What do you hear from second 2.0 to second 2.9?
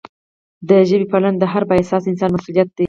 انسان مسؤلیت دی.